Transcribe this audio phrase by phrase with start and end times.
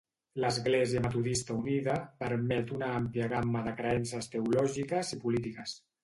[0.43, 5.75] L'Església Metodista Unida permet una àmplia gamma de creences teològiques i polítiques.